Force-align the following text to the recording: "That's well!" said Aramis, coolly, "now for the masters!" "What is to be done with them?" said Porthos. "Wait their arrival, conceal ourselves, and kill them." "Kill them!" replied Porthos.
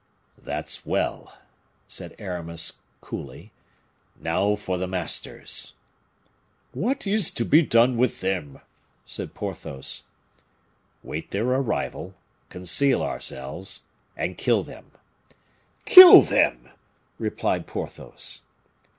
"That's 0.43 0.83
well!" 0.83 1.37
said 1.87 2.15
Aramis, 2.17 2.79
coolly, 3.01 3.51
"now 4.19 4.55
for 4.55 4.79
the 4.79 4.87
masters!" 4.87 5.75
"What 6.71 7.05
is 7.05 7.29
to 7.29 7.45
be 7.45 7.61
done 7.61 7.97
with 7.97 8.19
them?" 8.21 8.61
said 9.05 9.35
Porthos. 9.35 10.07
"Wait 11.03 11.29
their 11.29 11.45
arrival, 11.49 12.15
conceal 12.49 13.03
ourselves, 13.03 13.83
and 14.17 14.39
kill 14.39 14.63
them." 14.63 14.89
"Kill 15.85 16.23
them!" 16.23 16.71
replied 17.19 17.67
Porthos. 17.67 18.41